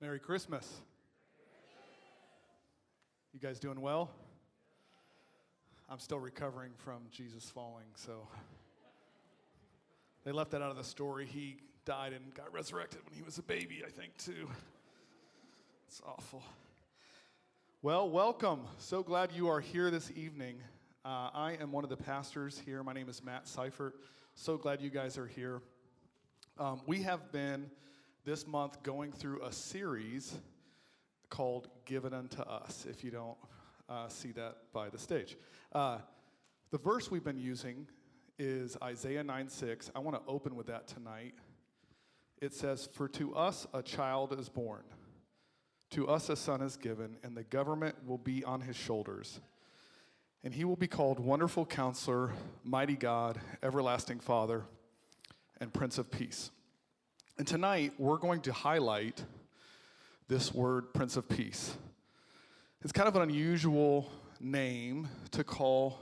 [0.00, 0.80] Merry Christmas.
[3.32, 4.08] You guys doing well?
[5.90, 8.28] I'm still recovering from Jesus falling, so
[10.24, 11.26] they left that out of the story.
[11.26, 14.48] He died and got resurrected when he was a baby, I think, too.
[15.88, 16.44] It's awful.
[17.82, 18.60] Well, welcome.
[18.78, 20.60] So glad you are here this evening.
[21.04, 22.84] Uh, I am one of the pastors here.
[22.84, 23.96] My name is Matt Seifert.
[24.36, 25.60] So glad you guys are here.
[26.56, 27.68] Um, we have been
[28.28, 30.36] this month going through a series
[31.30, 33.38] called Given Unto Us, if you don't
[33.88, 35.38] uh, see that by the stage.
[35.72, 35.96] Uh,
[36.70, 37.86] the verse we've been using
[38.38, 39.90] is Isaiah 9 6.
[39.94, 41.32] I want to open with that tonight.
[42.42, 44.82] It says, For to us a child is born,
[45.92, 49.40] to us a son is given, and the government will be on his shoulders.
[50.44, 54.64] And he will be called Wonderful Counselor, Mighty God, Everlasting Father,
[55.62, 56.50] and Prince of Peace.
[57.38, 59.24] And tonight, we're going to highlight
[60.26, 61.72] this word, Prince of Peace.
[62.82, 66.00] It's kind of an unusual name to call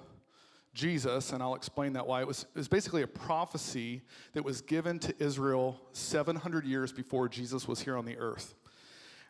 [0.72, 2.22] Jesus, and I'll explain that why.
[2.22, 4.00] It was, it was basically a prophecy
[4.33, 8.55] that was given to Israel 700 years before Jesus was here on the earth.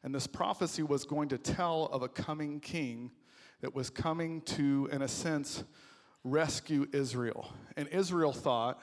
[0.04, 3.10] And this prophecy was going to tell of a coming king
[3.62, 5.64] that was coming to, in a sense,
[6.22, 7.52] rescue Israel.
[7.76, 8.80] And Israel thought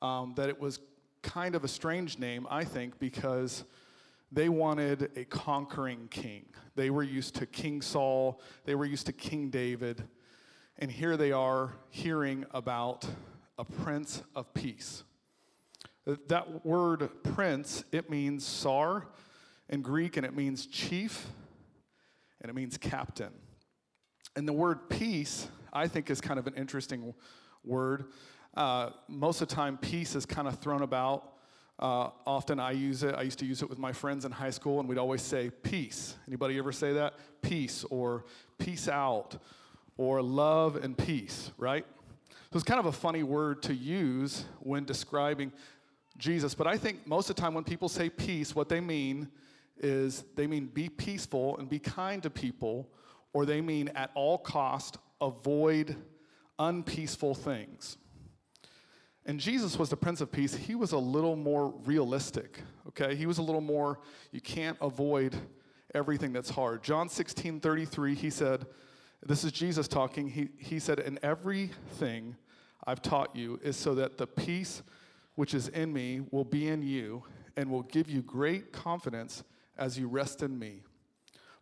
[0.00, 0.80] um, that it was
[1.26, 3.64] kind of a strange name, I think, because
[4.30, 6.46] they wanted a conquering king.
[6.76, 10.04] They were used to King Saul, they were used to King David,
[10.78, 13.06] and here they are hearing about
[13.58, 15.02] a prince of peace.
[16.28, 19.08] That word prince, it means sar
[19.68, 21.26] in Greek, and it means chief,
[22.40, 23.32] and it means captain.
[24.36, 27.14] And the word peace, I think, is kind of an interesting
[27.64, 28.12] word.
[28.56, 31.32] Uh, most of the time, peace is kind of thrown about.
[31.78, 33.14] Uh, often I use it.
[33.14, 35.50] I used to use it with my friends in high school, and we'd always say
[35.50, 36.16] peace.
[36.26, 37.14] Anybody ever say that?
[37.42, 38.24] Peace or
[38.58, 39.36] peace out
[39.98, 41.84] or love and peace, right?
[42.50, 45.52] So it's kind of a funny word to use when describing
[46.16, 46.54] Jesus.
[46.54, 49.28] But I think most of the time when people say peace, what they mean
[49.78, 52.88] is they mean be peaceful and be kind to people
[53.34, 55.96] or they mean at all cost avoid
[56.58, 57.98] unpeaceful things.
[59.26, 60.54] And Jesus was the Prince of Peace.
[60.54, 63.16] He was a little more realistic, okay?
[63.16, 63.98] He was a little more,
[64.30, 65.34] you can't avoid
[65.94, 66.84] everything that's hard.
[66.84, 68.66] John 16 33, he said,
[69.26, 70.28] This is Jesus talking.
[70.28, 72.36] He, he said, And everything
[72.86, 74.82] I've taught you is so that the peace
[75.34, 77.24] which is in me will be in you
[77.56, 79.42] and will give you great confidence
[79.76, 80.82] as you rest in me.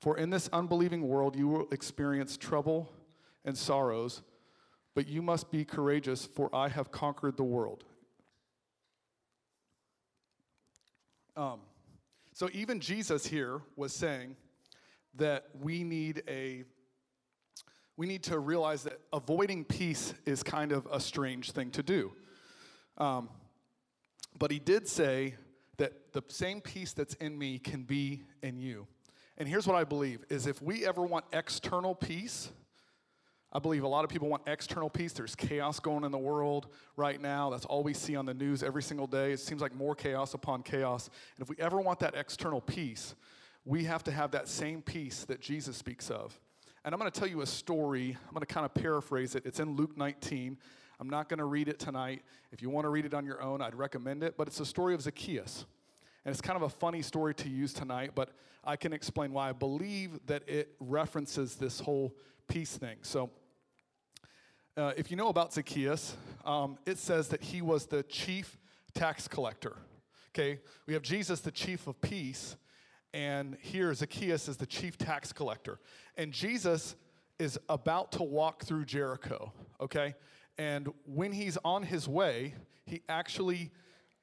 [0.00, 2.92] For in this unbelieving world you will experience trouble
[3.42, 4.20] and sorrows,
[4.94, 7.84] but you must be courageous, for I have conquered the world.
[11.36, 11.60] Um,
[12.32, 14.36] so even Jesus here was saying
[15.16, 16.64] that we need a
[17.96, 22.12] we need to realize that avoiding peace is kind of a strange thing to do.
[22.98, 23.28] Um,
[24.36, 25.34] but he did say
[25.76, 28.88] that the same peace that's in me can be in you.
[29.38, 32.50] And here's what I believe is if we ever want external peace,
[33.54, 35.12] I believe a lot of people want external peace.
[35.12, 36.66] There's chaos going in the world
[36.96, 37.50] right now.
[37.50, 39.32] That's all we see on the news every single day.
[39.32, 41.08] It seems like more chaos upon chaos.
[41.36, 43.14] And if we ever want that external peace,
[43.64, 46.38] we have to have that same peace that Jesus speaks of.
[46.84, 48.16] And I'm going to tell you a story.
[48.26, 49.46] I'm going to kind of paraphrase it.
[49.46, 50.58] It's in Luke 19.
[50.98, 52.22] I'm not going to read it tonight.
[52.50, 54.36] If you want to read it on your own, I'd recommend it.
[54.36, 55.64] But it's the story of Zacchaeus.
[56.24, 58.30] And it's kind of a funny story to use tonight, but
[58.64, 62.14] I can explain why I believe that it references this whole
[62.48, 62.96] peace thing.
[63.02, 63.30] So,
[64.76, 68.58] uh, if you know about Zacchaeus, um, it says that he was the chief
[68.94, 69.76] tax collector.
[70.32, 72.56] Okay, we have Jesus, the chief of peace,
[73.12, 75.78] and here Zacchaeus is the chief tax collector.
[76.16, 76.96] And Jesus
[77.38, 80.16] is about to walk through Jericho, okay?
[80.58, 83.70] And when he's on his way, he actually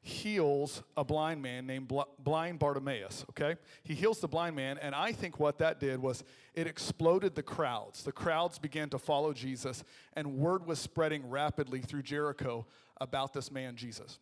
[0.02, 3.56] heals a blind man named blind Bartimaeus, okay?
[3.84, 6.24] He heals the blind man, and I think what that did was
[6.56, 8.04] it exploded the crowds.
[8.04, 9.84] The crowds began to follow Jesus,
[10.14, 12.66] and word was spreading rapidly through Jericho
[13.00, 14.18] about this man, Jesus.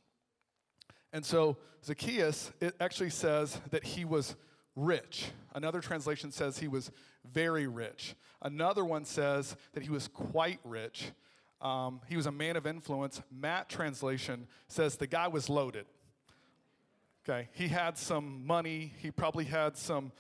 [1.13, 4.35] And so Zacchaeus, it actually says that he was
[4.75, 5.31] rich.
[5.55, 6.91] Another translation says he was
[7.31, 8.15] very rich.
[8.41, 11.11] Another one says that he was quite rich.
[11.61, 13.21] Um, he was a man of influence.
[13.31, 15.85] Matt translation says the guy was loaded.
[17.27, 18.93] Okay, he had some money.
[18.99, 20.11] He probably had some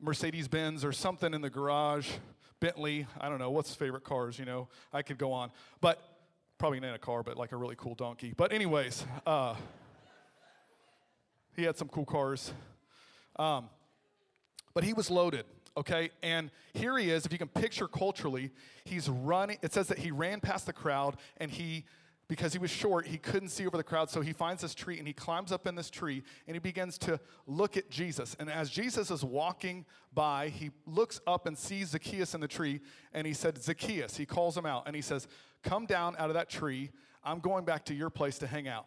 [0.00, 2.08] Mercedes Benz or something in the garage.
[2.58, 4.68] Bentley, I don't know, what's his favorite cars, you know?
[4.92, 5.50] I could go on.
[5.82, 6.02] But
[6.58, 8.32] probably not a car, but like a really cool donkey.
[8.34, 9.54] But, anyways, uh,
[11.54, 12.52] he had some cool cars.
[13.38, 13.68] Um,
[14.76, 15.46] But he was loaded,
[15.76, 16.10] okay?
[16.22, 18.50] And here he is, if you can picture culturally,
[18.84, 19.58] he's running.
[19.62, 21.84] It says that he ran past the crowd and he
[22.28, 24.10] because he was short, he couldn't see over the crowd.
[24.10, 26.98] So he finds this tree and he climbs up in this tree and he begins
[26.98, 28.36] to look at Jesus.
[28.40, 32.80] And as Jesus is walking by, he looks up and sees Zacchaeus in the tree
[33.12, 35.28] and he said, Zacchaeus, he calls him out and he says,
[35.62, 36.90] Come down out of that tree.
[37.24, 38.86] I'm going back to your place to hang out.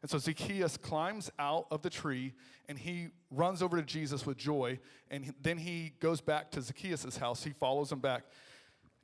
[0.00, 2.34] And so Zacchaeus climbs out of the tree
[2.68, 4.78] and he runs over to Jesus with joy.
[5.10, 7.42] And then he goes back to Zacchaeus' house.
[7.42, 8.24] He follows him back.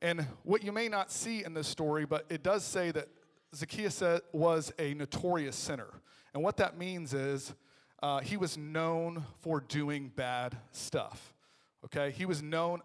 [0.01, 3.09] And what you may not see in this story, but it does say that
[3.55, 4.03] Zacchaeus
[4.33, 5.89] was a notorious sinner.
[6.33, 7.55] And what that means is
[8.03, 11.35] uh, he was known for doing bad stuff.
[11.85, 12.11] Okay?
[12.11, 12.83] He was known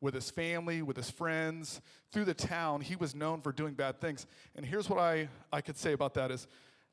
[0.00, 1.80] with his family, with his friends,
[2.12, 2.80] through the town.
[2.80, 4.26] He was known for doing bad things.
[4.54, 6.46] And here's what I, I could say about that is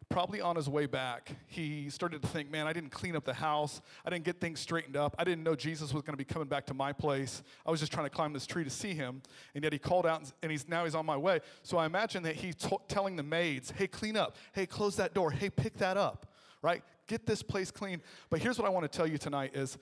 [0.09, 3.33] probably on his way back, he started to think, man, I didn't clean up the
[3.33, 3.81] house.
[4.05, 5.15] I didn't get things straightened up.
[5.17, 7.43] I didn't know Jesus was going to be coming back to my place.
[7.65, 9.21] I was just trying to climb this tree to see him.
[9.55, 11.39] And yet he called out and he's now he's on my way.
[11.63, 14.35] So I imagine that he's t- telling the maids, hey, clean up.
[14.53, 15.31] Hey, close that door.
[15.31, 16.31] Hey, pick that up,
[16.61, 16.83] right?
[17.07, 18.01] Get this place clean.
[18.29, 19.77] But here's what I want to tell you tonight is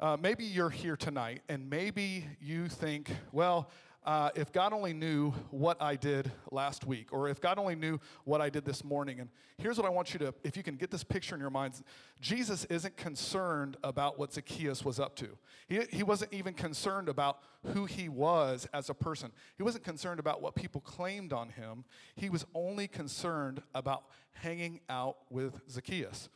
[0.00, 3.70] uh, maybe you're here tonight and maybe you think, well,
[4.04, 8.00] uh, if God only knew what I did last week, or if God only knew
[8.24, 9.20] what I did this morning.
[9.20, 11.50] And here's what I want you to, if you can get this picture in your
[11.50, 11.82] minds
[12.20, 15.36] Jesus isn't concerned about what Zacchaeus was up to.
[15.68, 17.40] He, he wasn't even concerned about
[17.74, 21.84] who he was as a person, he wasn't concerned about what people claimed on him.
[22.14, 26.30] He was only concerned about hanging out with Zacchaeus.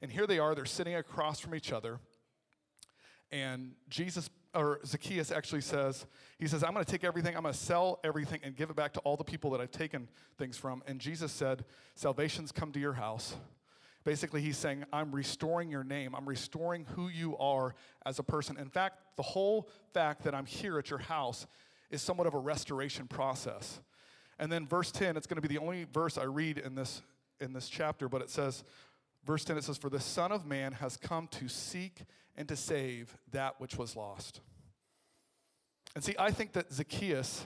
[0.00, 2.00] And here they are, they're sitting across from each other.
[3.30, 6.06] And Jesus or Zacchaeus actually says,
[6.38, 8.76] he says, I'm going to take everything, I'm going to sell everything and give it
[8.76, 10.08] back to all the people that I've taken
[10.38, 10.82] things from.
[10.86, 11.64] And Jesus said,
[11.94, 13.36] Salvation's come to your house.
[14.02, 16.14] Basically, he's saying, I'm restoring your name.
[16.14, 17.74] I'm restoring who you are
[18.06, 18.56] as a person.
[18.56, 21.46] In fact, the whole fact that I'm here at your house
[21.90, 23.80] is somewhat of a restoration process.
[24.38, 27.02] And then verse 10, it's going to be the only verse I read in this,
[27.40, 28.64] in this chapter, but it says,
[29.24, 32.02] verse 10, it says, For the Son of Man has come to seek
[32.36, 34.40] and to save that which was lost.
[35.94, 37.44] And see, I think that Zacchaeus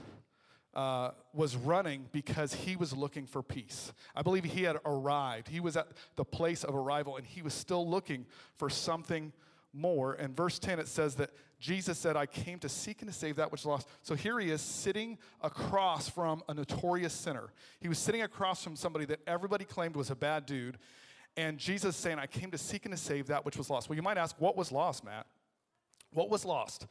[0.74, 3.92] uh, was running because he was looking for peace.
[4.14, 5.48] I believe he had arrived.
[5.48, 9.32] He was at the place of arrival and he was still looking for something
[9.72, 10.14] more.
[10.14, 13.36] And verse 10, it says that Jesus said, I came to seek and to save
[13.36, 13.88] that which lost.
[14.02, 17.52] So here he is sitting across from a notorious sinner.
[17.80, 20.78] He was sitting across from somebody that everybody claimed was a bad dude.
[21.36, 23.88] And Jesus saying, I came to seek and to save that which was lost.
[23.88, 25.26] Well, you might ask, what was lost, Matt?
[26.12, 26.86] What was lost?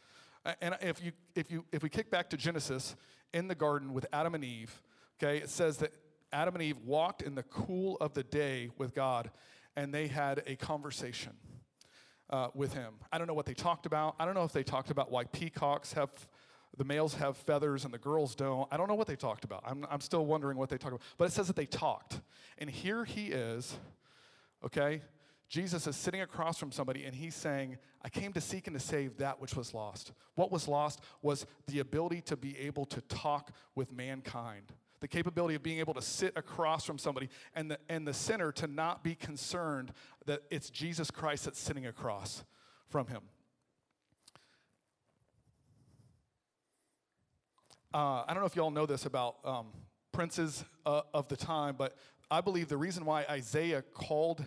[0.59, 2.95] And if you if you if we kick back to Genesis
[3.33, 4.81] in the garden with Adam and Eve,
[5.17, 5.93] okay, it says that
[6.33, 9.31] Adam and Eve walked in the cool of the day with God,
[9.77, 11.31] and they had a conversation
[12.29, 12.95] uh, with Him.
[13.11, 14.15] I don't know what they talked about.
[14.19, 16.09] I don't know if they talked about why peacocks have
[16.75, 18.67] the males have feathers and the girls don't.
[18.71, 19.63] I don't know what they talked about.
[19.65, 21.05] I'm, I'm still wondering what they talked about.
[21.17, 22.19] But it says that they talked.
[22.57, 23.77] And here he is
[24.65, 25.01] okay?
[25.49, 28.83] Jesus is sitting across from somebody and he's saying, I came to seek and to
[28.83, 30.11] save that which was lost.
[30.35, 35.53] What was lost was the ability to be able to talk with mankind, the capability
[35.53, 39.03] of being able to sit across from somebody and the, and the sinner to not
[39.03, 39.91] be concerned
[40.25, 42.43] that it's Jesus Christ that's sitting across
[42.89, 43.21] from him.
[47.93, 49.67] Uh, I don't know if y'all know this about um,
[50.11, 51.95] princes uh, of the time, but
[52.33, 54.43] I believe the reason why Isaiah called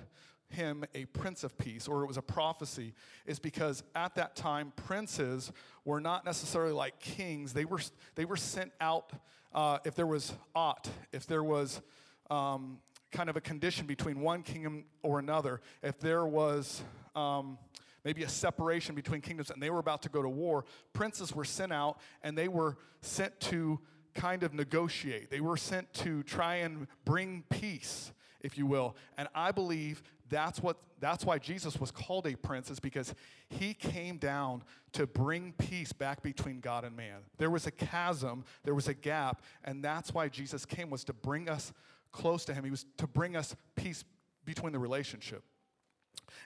[0.49, 2.95] him a prince of peace, or it was a prophecy,
[3.26, 5.52] is because at that time, princes
[5.85, 7.52] were not necessarily like kings.
[7.52, 7.78] They were,
[8.16, 9.12] they were sent out
[9.55, 11.81] uh, if there was aught, if there was
[12.28, 12.78] um,
[13.12, 16.83] kind of a condition between one kingdom or another, if there was
[17.14, 17.57] um,
[18.05, 21.45] maybe a separation between kingdoms and they were about to go to war, princes were
[21.45, 23.78] sent out and they were sent to
[24.16, 25.30] kind of negotiate.
[25.30, 28.96] They were sent to try and bring peace, if you will.
[29.16, 33.14] And I believe that's what that's why Jesus was called a prince is because
[33.50, 37.18] he came down to bring peace back between God and man.
[37.37, 41.12] There was a chasm, there was a gap, and that's why Jesus came was to
[41.12, 41.70] bring us
[42.12, 42.64] close to him.
[42.64, 44.04] He was to bring us peace
[44.46, 45.42] between the relationship.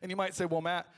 [0.03, 0.93] And you might say, "Well, Matt,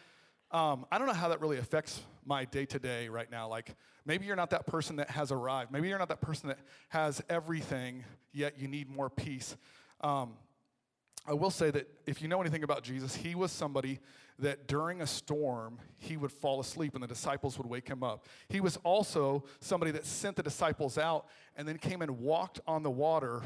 [0.53, 3.49] um, I don't know how that really affects my day to day right now.
[3.49, 5.73] Like, maybe you're not that person that has arrived.
[5.73, 6.59] Maybe you're not that person that
[6.91, 9.57] has everything, yet you need more peace.
[10.03, 10.35] Um,
[11.27, 14.01] I will say that if you know anything about Jesus, he was somebody
[14.39, 18.27] that during a storm, he would fall asleep and the disciples would wake him up.
[18.49, 22.83] He was also somebody that sent the disciples out and then came and walked on
[22.83, 23.43] the water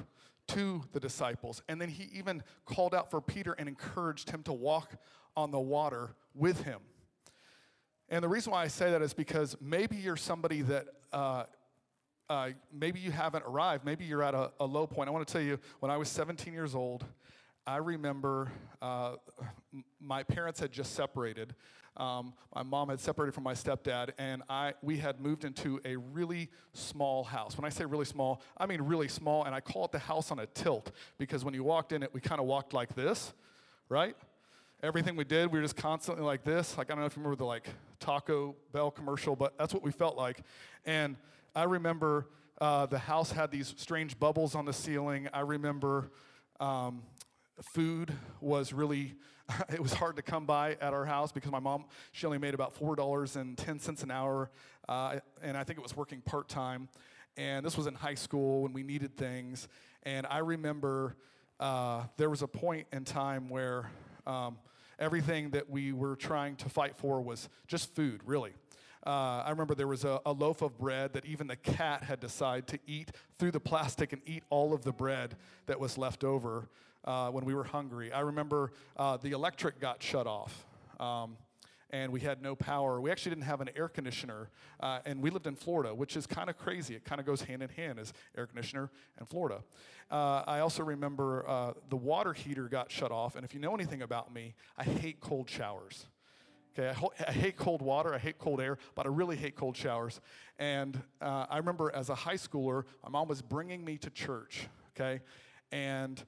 [0.48, 1.62] to the disciples.
[1.68, 4.92] And then he even called out for Peter and encouraged him to walk
[5.36, 6.80] on the water with him.
[8.08, 11.44] And the reason why I say that is because maybe you're somebody that uh,
[12.28, 13.84] uh, maybe you haven't arrived.
[13.84, 15.08] Maybe you're at a, a, low point.
[15.08, 17.04] I want to tell you, when I was 17 years old,
[17.66, 19.16] I remember uh,
[20.00, 21.54] my parents had just separated.
[21.96, 25.96] Um, my mom had separated from my stepdad, and I, we had moved into a
[25.96, 27.56] really small house.
[27.56, 30.30] When I say really small, I mean really small, and I call it the house
[30.30, 33.32] on a tilt because when you walked in it, we kind of walked like this,
[33.88, 34.14] right?
[34.82, 36.76] Everything we did, we were just constantly like this.
[36.76, 37.66] Like, I don't know if you remember the like
[37.98, 40.42] Taco Bell commercial, but that's what we felt like.
[40.84, 41.16] And
[41.54, 42.28] I remember
[42.60, 45.28] uh, the house had these strange bubbles on the ceiling.
[45.32, 46.10] I remember
[46.60, 47.04] um,
[47.62, 49.14] food was really
[49.72, 52.52] it was hard to come by at our house because my mom she only made
[52.52, 54.50] about four dollars and ten cents an hour
[54.88, 56.88] uh, and i think it was working part-time
[57.36, 59.68] and this was in high school when we needed things
[60.02, 61.16] and i remember
[61.60, 63.88] uh, there was a point in time where
[64.26, 64.58] um,
[64.98, 68.52] everything that we were trying to fight for was just food really
[69.06, 72.18] uh, I remember there was a, a, loaf of bread that even the cat had
[72.18, 76.24] decided to eat through the plastic and eat all of the bread that was left
[76.24, 76.68] over
[77.04, 78.12] uh, when we were hungry.
[78.12, 80.66] I remember uh, the electric got shut off.
[80.98, 81.36] Um,
[81.90, 83.00] and we had no power.
[83.00, 84.50] We actually didn't have an air conditioner,
[84.80, 86.94] uh, and we lived in Florida, which is kind of crazy.
[86.94, 89.62] It kind of goes hand in hand as air conditioner and Florida.
[90.10, 93.74] Uh, I also remember uh, the water heater got shut off, and if you know
[93.74, 96.06] anything about me, I hate cold showers.
[96.78, 99.56] Okay, I, ho- I, hate cold water, I hate cold air, but I really hate
[99.56, 100.20] cold showers.
[100.58, 104.68] And uh, I remember as a high schooler, my mom was bringing me to church,
[104.94, 105.22] okay?
[105.72, 106.22] And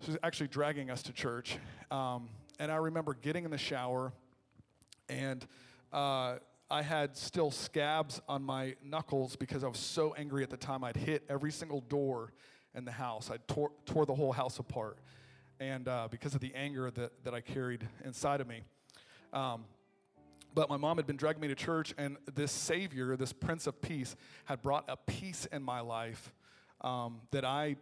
[0.00, 1.58] she was actually dragging us to church.
[1.90, 4.14] Um, and I remember getting in the shower,
[5.12, 5.46] and
[5.92, 6.36] uh,
[6.70, 10.82] I had still scabs on my knuckles because I was so angry at the time.
[10.82, 12.32] I'd hit every single door
[12.74, 14.96] in the house, I tore, tore the whole house apart.
[15.60, 18.62] And uh, because of the anger that, that I carried inside of me.
[19.34, 19.64] Um,
[20.54, 23.80] but my mom had been dragging me to church, and this Savior, this Prince of
[23.82, 24.16] Peace,
[24.46, 26.32] had brought a peace in my life
[26.80, 27.76] um, that I,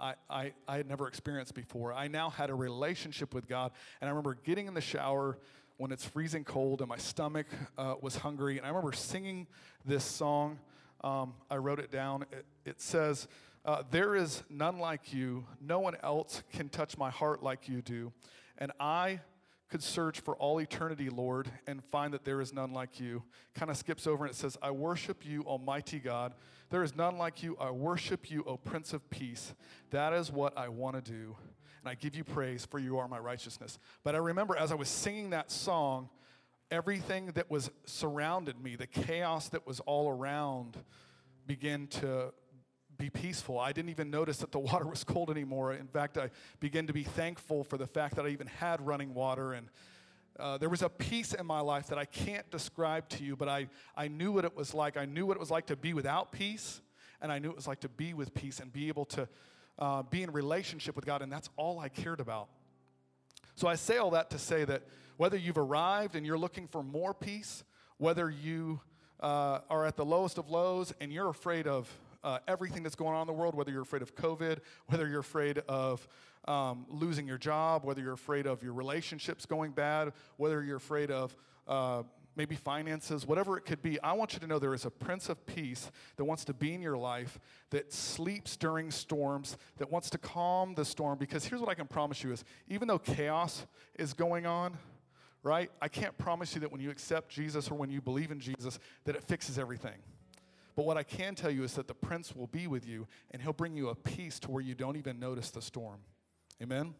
[0.00, 1.92] I, I, I had never experienced before.
[1.92, 5.38] I now had a relationship with God, and I remember getting in the shower
[5.80, 7.46] when it's freezing cold and my stomach
[7.78, 9.46] uh, was hungry, and I remember singing
[9.82, 10.58] this song.
[11.02, 12.26] Um, I wrote it down.
[12.30, 13.28] It, it says,
[13.64, 17.80] uh, There is none like you, no one else can touch my heart like you
[17.80, 18.12] do,
[18.58, 19.20] and I
[19.70, 23.22] could search for all eternity, Lord, and find that there is none like you.
[23.54, 26.34] Kind of skips over and it says, I worship you, Almighty God.
[26.68, 27.56] There is none like you.
[27.58, 29.54] I worship you, O Prince of Peace.
[29.90, 31.36] That is what I want to do.
[31.80, 33.78] And I give you praise, for you are my righteousness.
[34.04, 36.10] But I remember as I was singing that song,
[36.70, 40.76] everything that was surrounded me, the chaos that was all around,
[41.46, 42.32] began to
[42.98, 43.58] be peaceful.
[43.58, 45.72] I didn't even notice that the water was cold anymore.
[45.72, 49.14] In fact, I began to be thankful for the fact that I even had running
[49.14, 49.54] water.
[49.54, 49.68] And
[50.38, 53.48] uh, there was a peace in my life that I can't describe to you, but
[53.48, 54.96] I, I knew what it was like.
[54.96, 56.82] I knew what it was like to be without peace,
[57.20, 59.28] and I knew it was like to be with peace and be able to
[59.80, 62.48] uh, be in relationship with God, and that's all I cared about.
[63.54, 64.82] So I say all that to say that
[65.16, 67.64] whether you've arrived and you're looking for more peace,
[67.98, 68.80] whether you
[69.20, 71.88] uh, are at the lowest of lows and you're afraid of
[72.24, 75.20] uh, everything that's going on in the world, whether you're afraid of COVID, whether you're
[75.20, 76.06] afraid of
[76.46, 81.10] um, losing your job, whether you're afraid of your relationships going bad, whether you're afraid
[81.10, 81.36] of
[81.68, 82.02] uh,
[82.36, 85.28] maybe finances, whatever it could be, I want you to know there is a Prince
[85.28, 87.38] of Peace that wants to be in your life,
[87.70, 91.18] that sleeps during storms, that wants to calm the storm.
[91.18, 93.66] Because here's what I can promise you is even though chaos
[93.98, 94.76] is going on,
[95.42, 98.40] right, I can't promise you that when you accept Jesus or when you believe in
[98.40, 99.98] Jesus, that it fixes everything.
[100.76, 103.42] But what I can tell you is that the prince will be with you and
[103.42, 106.00] he'll bring you a peace to where you don't even notice the storm.
[106.62, 106.94] Amen?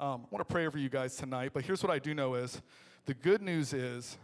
[0.00, 2.34] Um, I want to pray over you guys tonight, but here's what I do know
[2.34, 2.60] is
[3.06, 4.16] the good news is,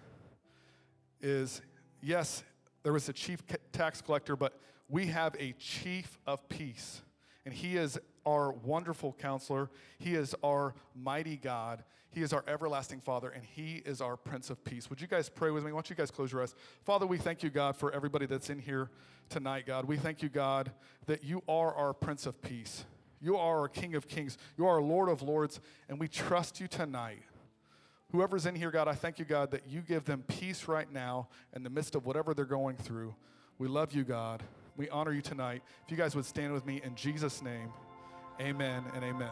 [1.20, 1.60] is
[2.00, 2.44] yes,
[2.82, 3.42] there was a chief
[3.72, 7.02] tax collector, but we have a chief of peace.
[7.44, 9.70] And he is our wonderful counselor.
[9.98, 11.82] He is our mighty God.
[12.10, 14.88] He is our everlasting Father, and He is our Prince of Peace.
[14.88, 15.72] Would you guys pray with me?
[15.72, 16.54] Why don't you guys close your eyes?
[16.84, 18.90] Father, we thank you, God, for everybody that's in here
[19.28, 19.84] tonight, God.
[19.84, 20.72] We thank you, God,
[21.06, 22.84] that you are our Prince of Peace.
[23.20, 24.38] You are our King of Kings.
[24.56, 27.22] You are our Lord of Lords, and we trust you tonight.
[28.12, 31.28] Whoever's in here, God, I thank you, God, that you give them peace right now
[31.54, 33.14] in the midst of whatever they're going through.
[33.58, 34.42] We love you, God.
[34.76, 35.62] We honor you tonight.
[35.84, 37.70] If you guys would stand with me in Jesus' name,
[38.40, 39.28] amen and amen.